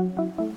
[0.00, 0.49] Thank you.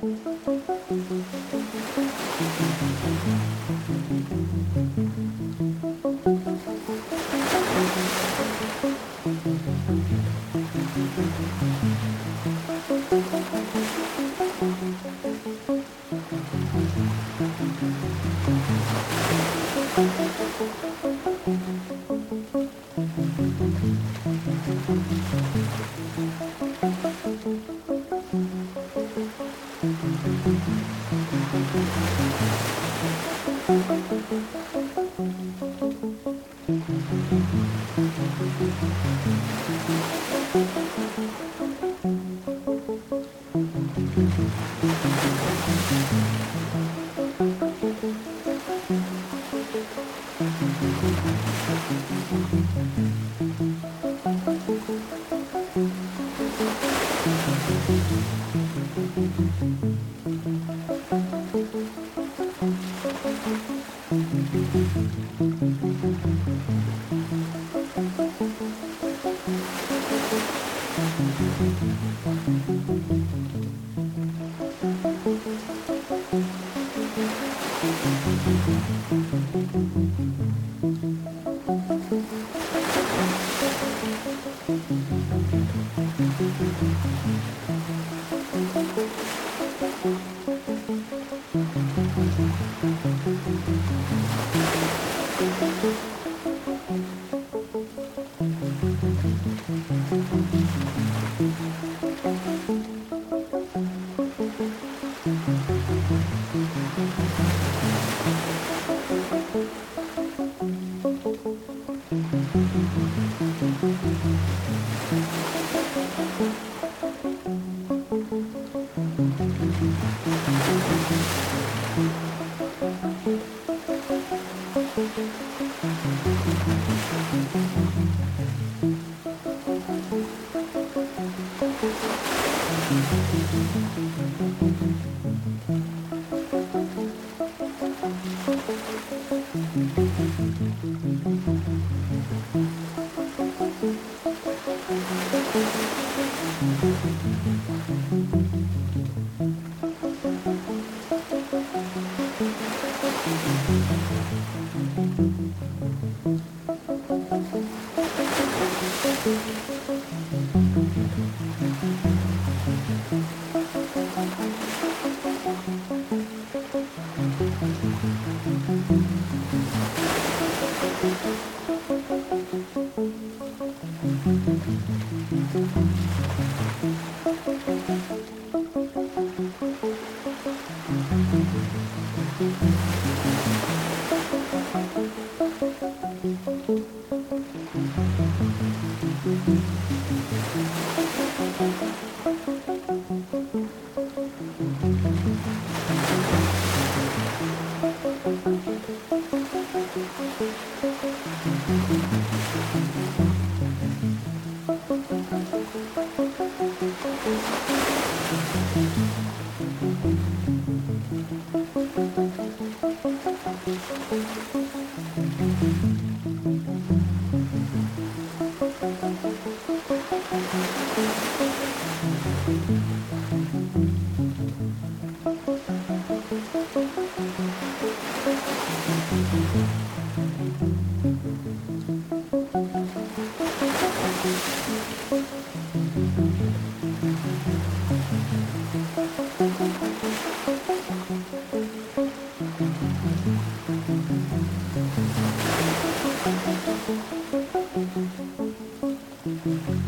[249.26, 249.83] Thank you.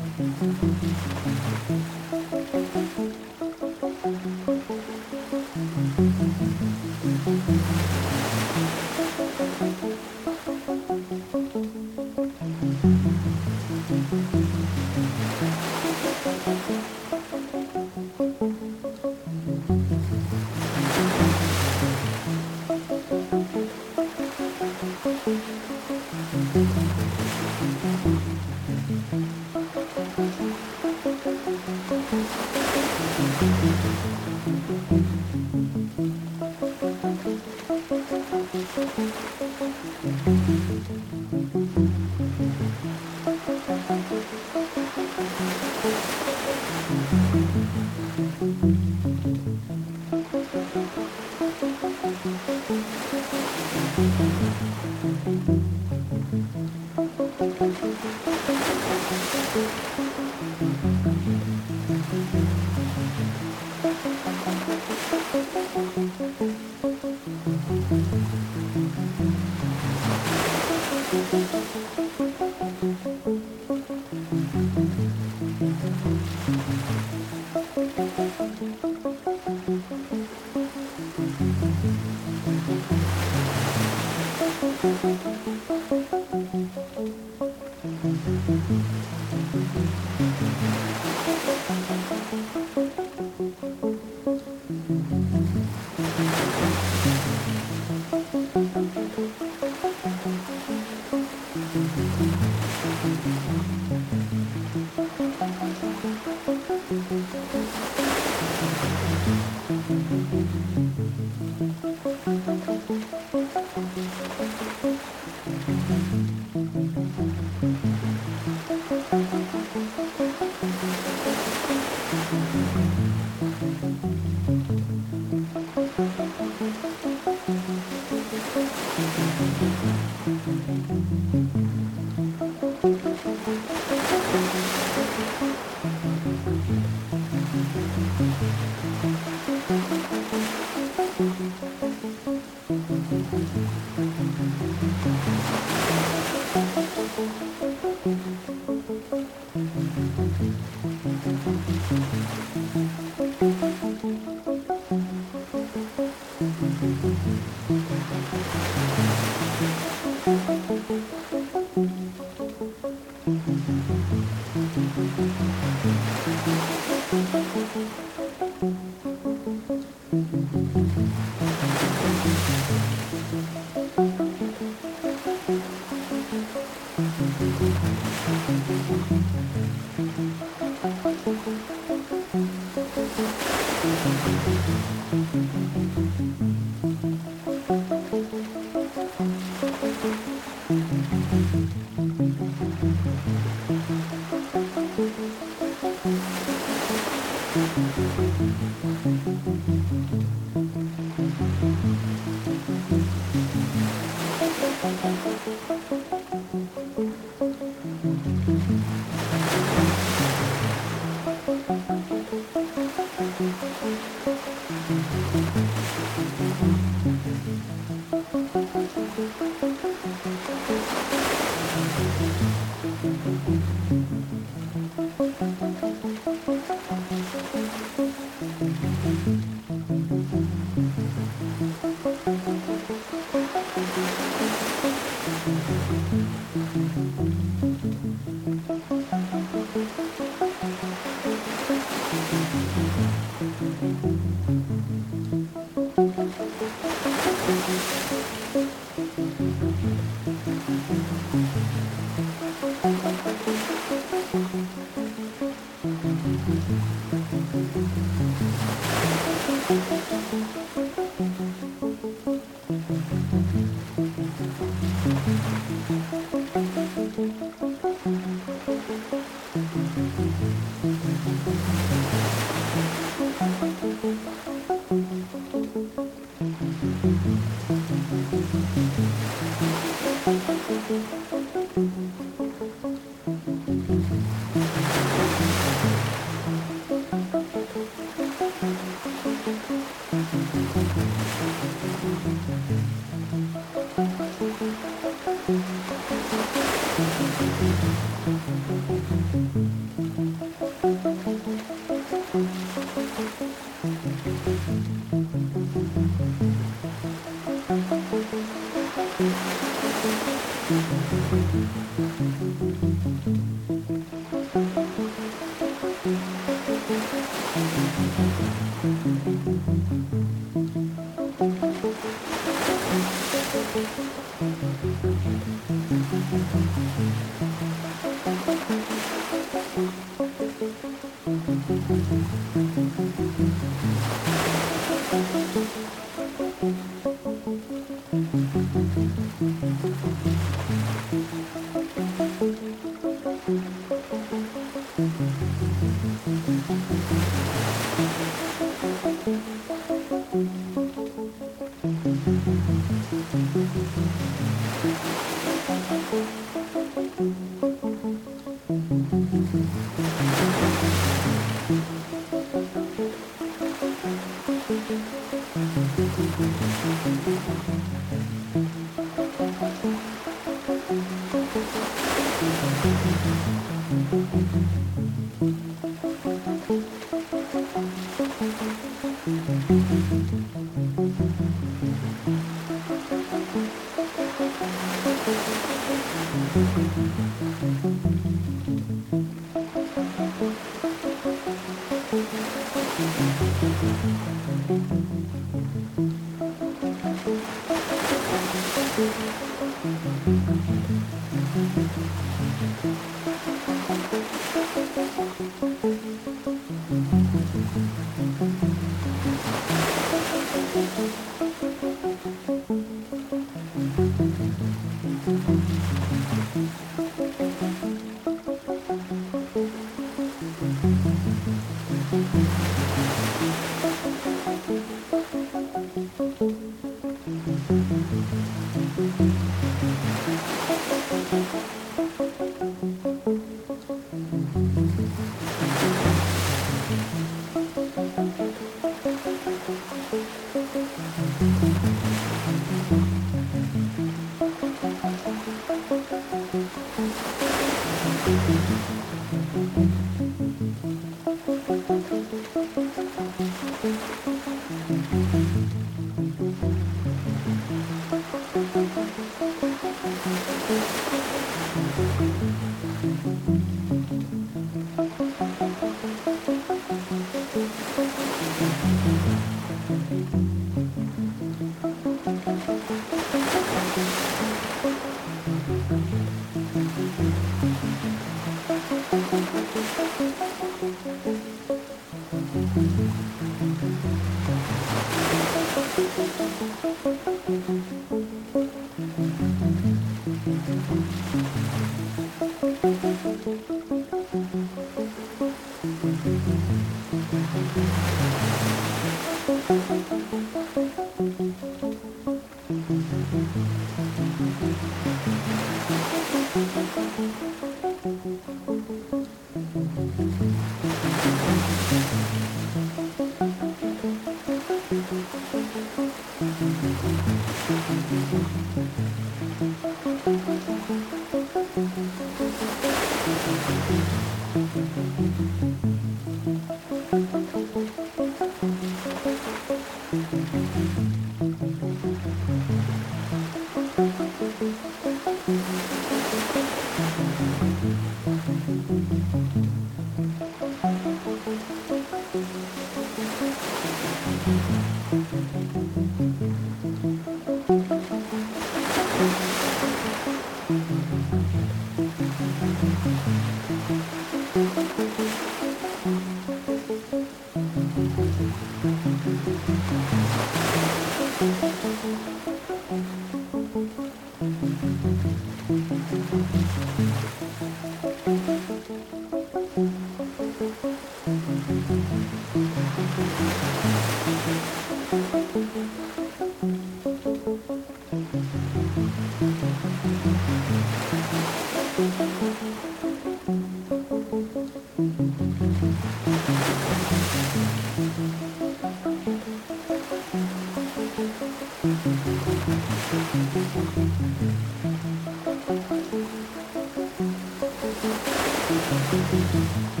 [599.11, 600.00] thank you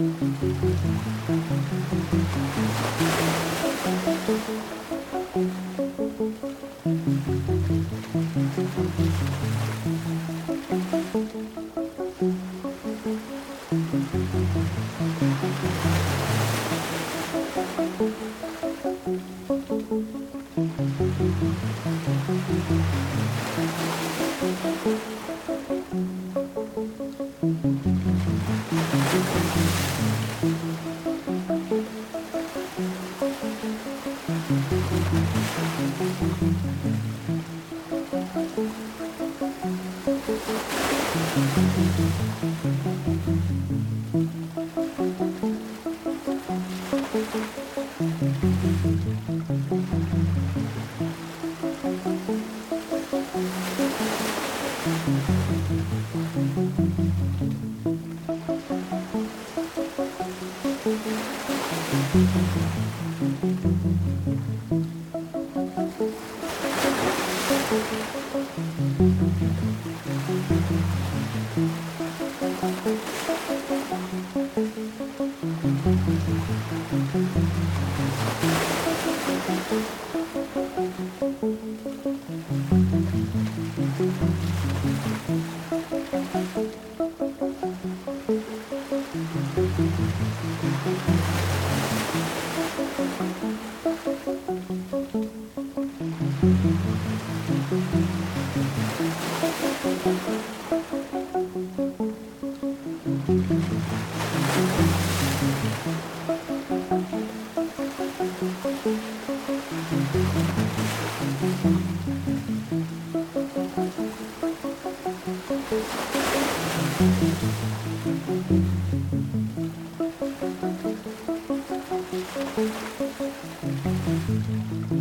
[0.00, 0.49] Thank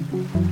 [0.07, 0.48] Thank you.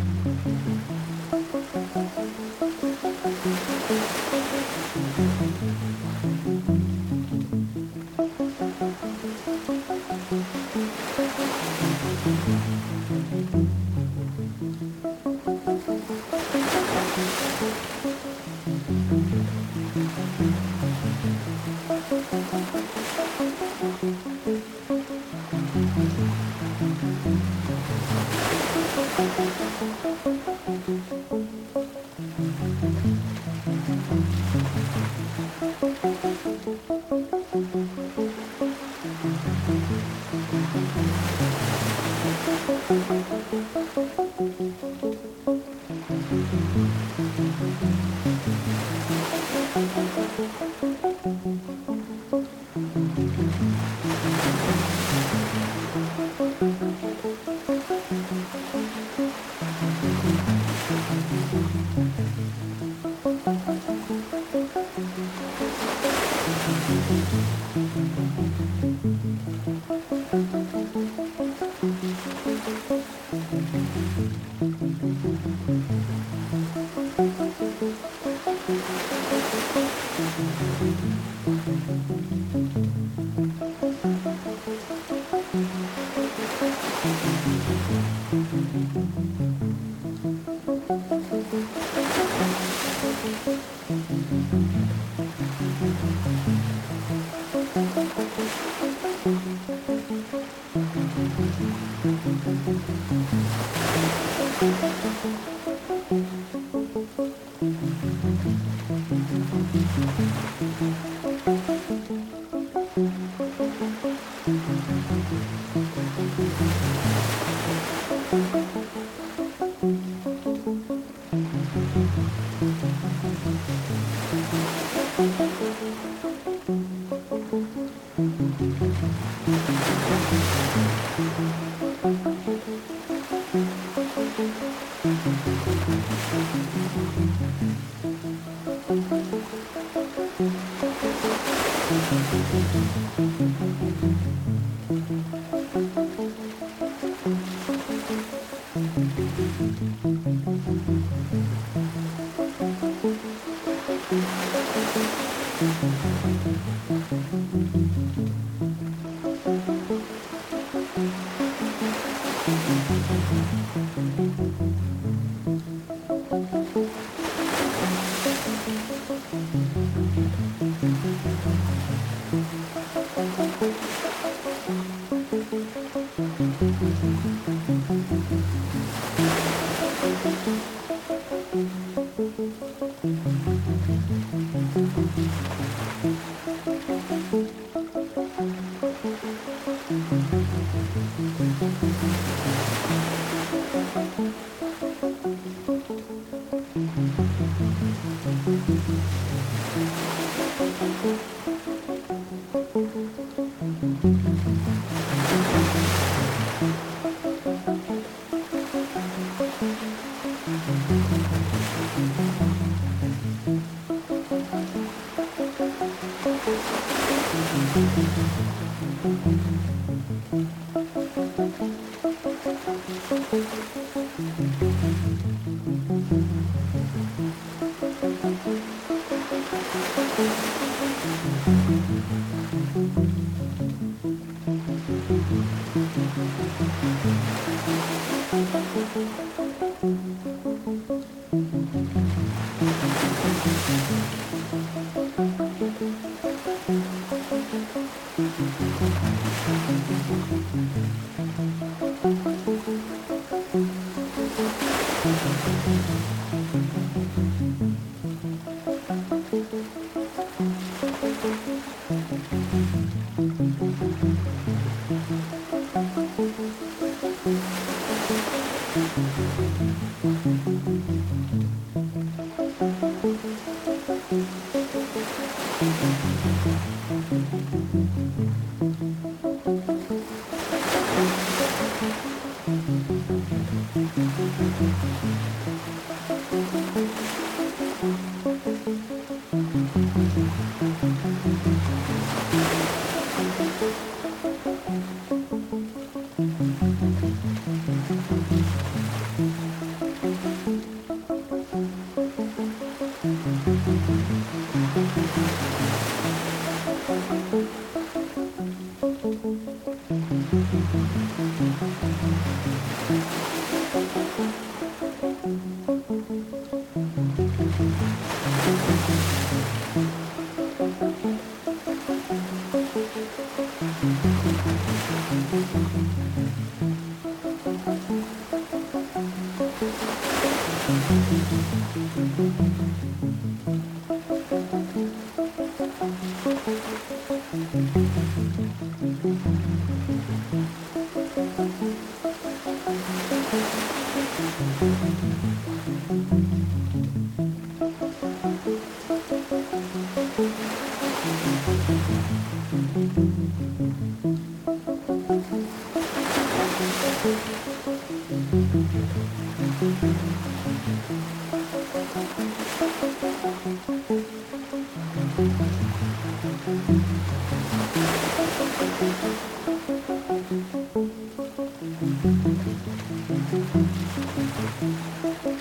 [374.37, 375.36] You.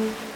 [0.00, 0.29] Thank you.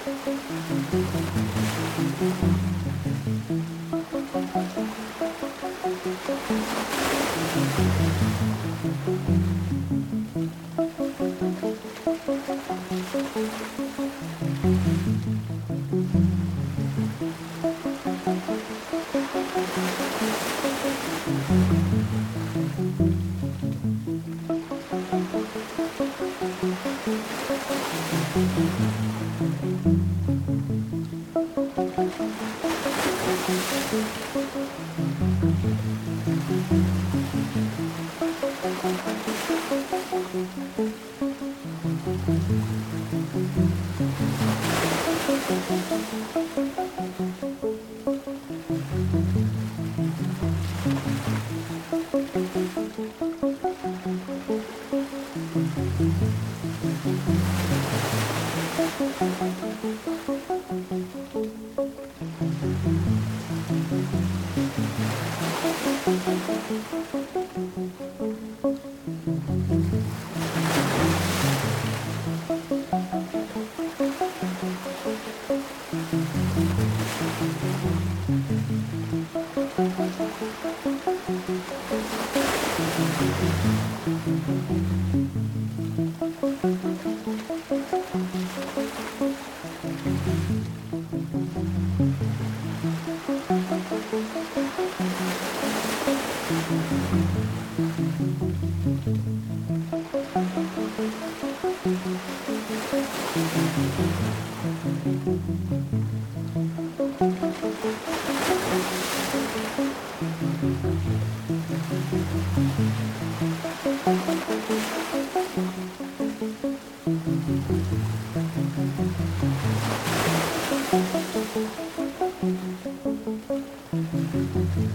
[124.54, 124.94] Música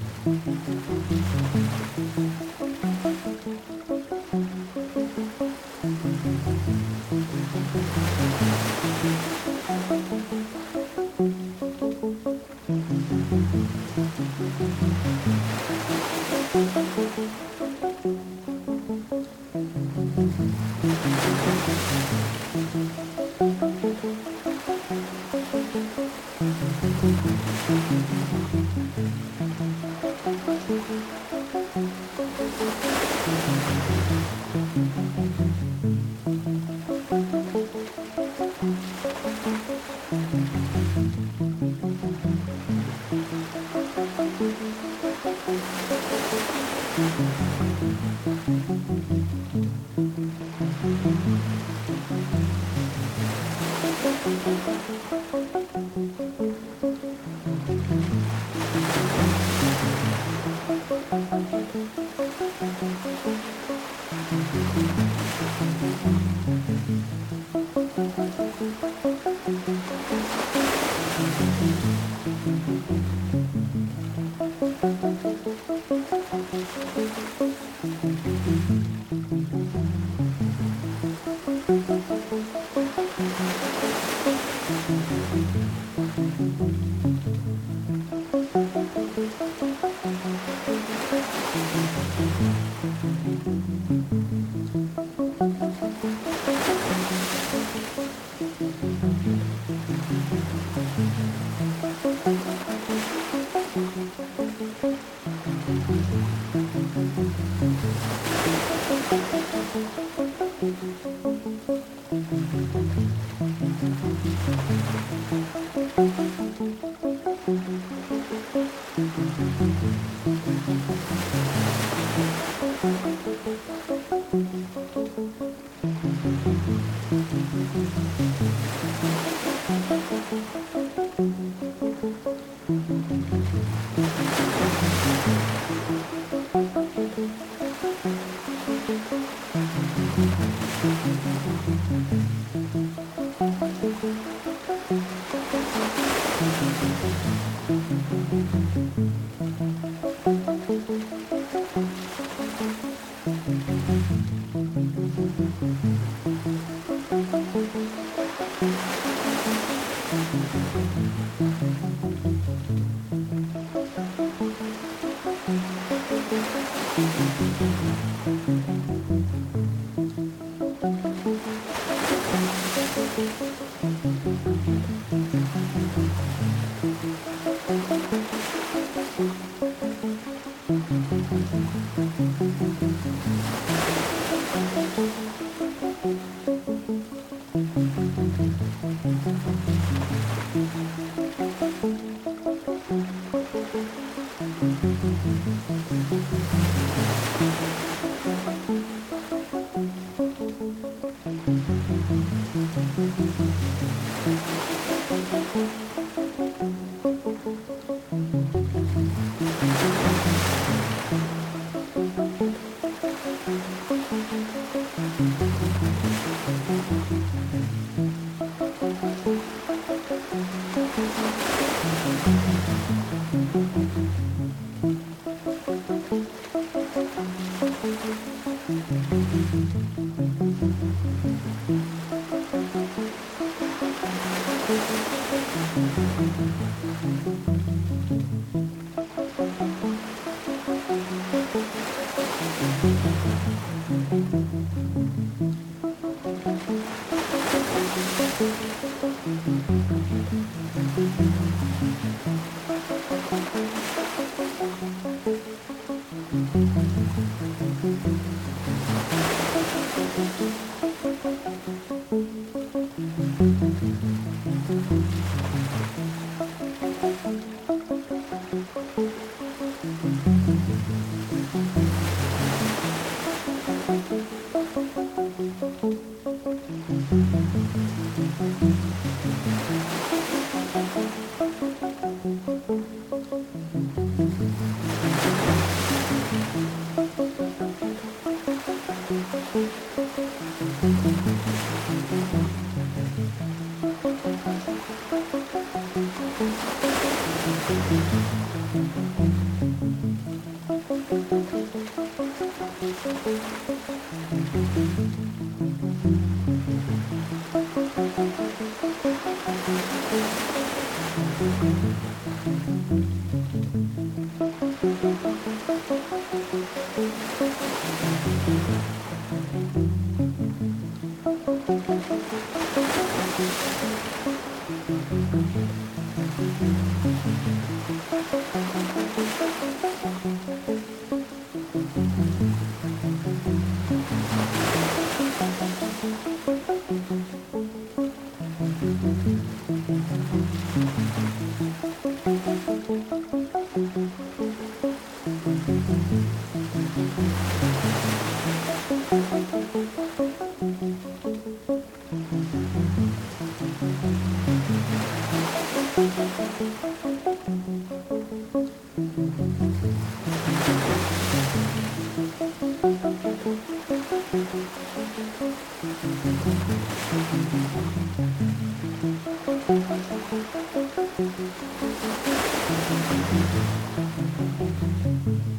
[374.60, 375.59] Thank you.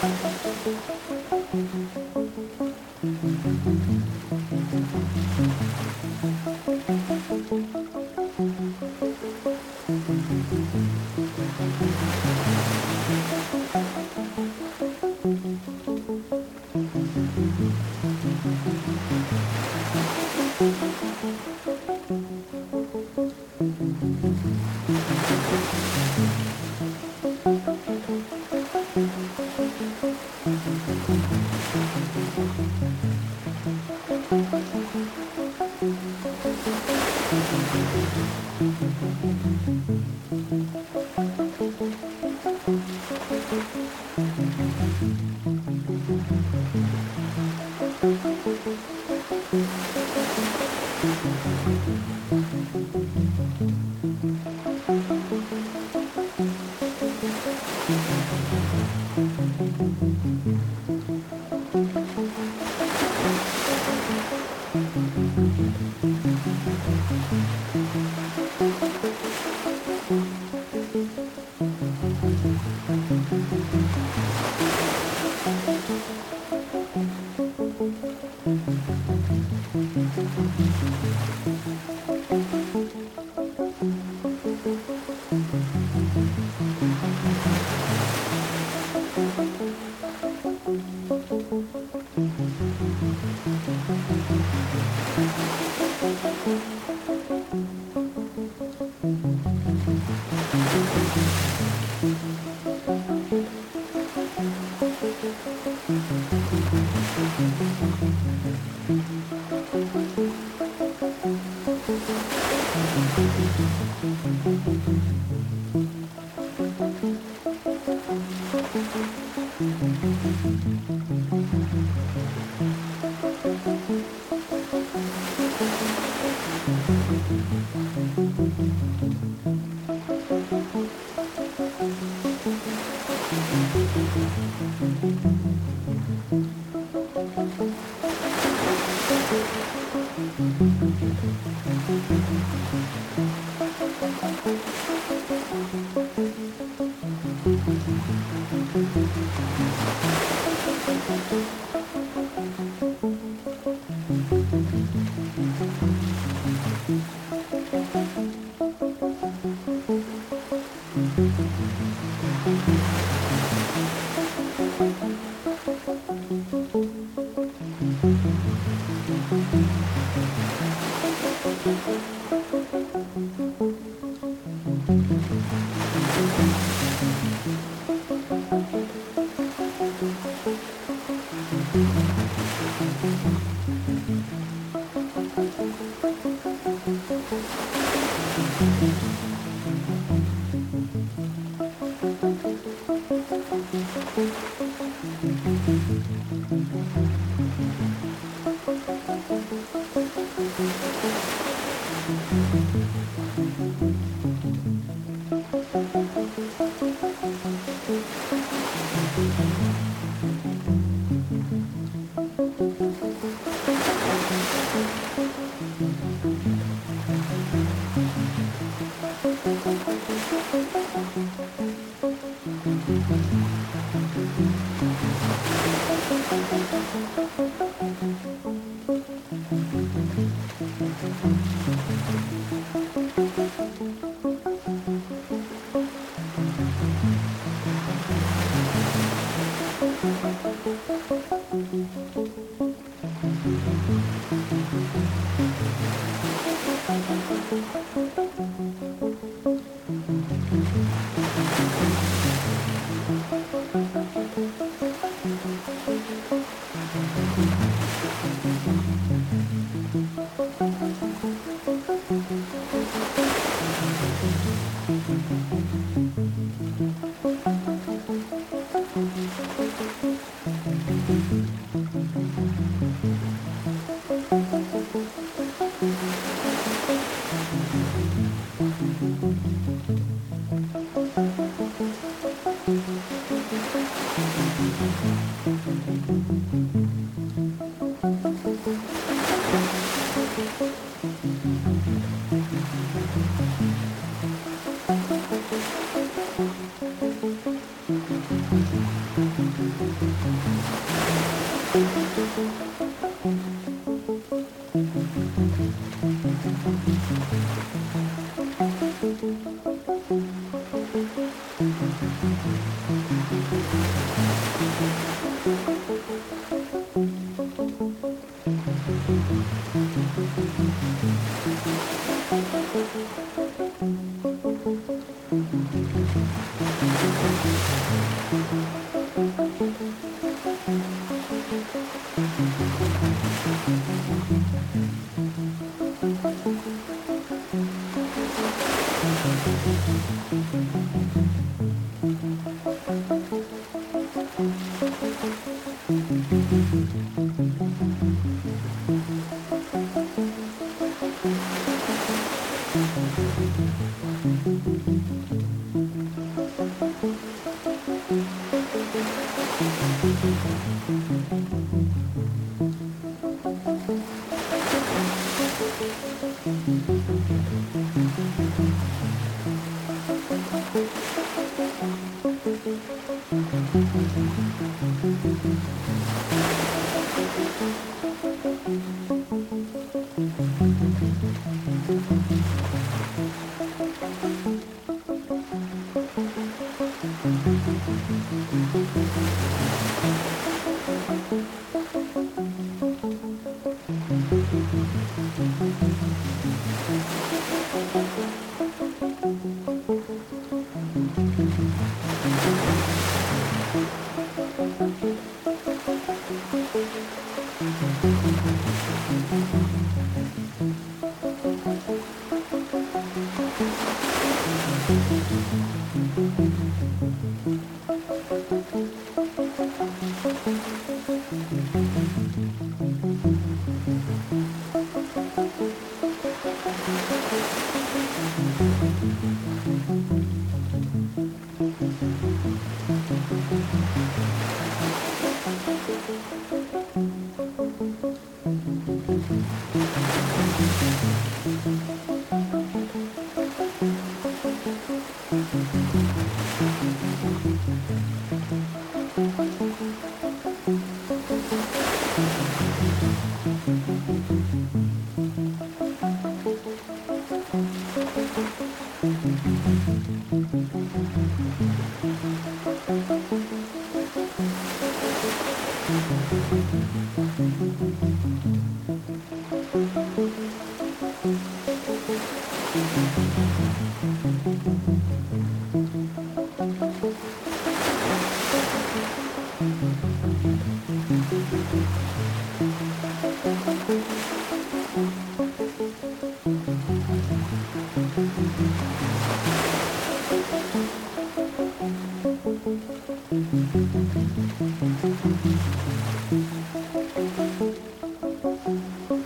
[0.00, 0.24] Thank
[1.52, 2.05] you.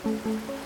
[0.02, 0.59] thank you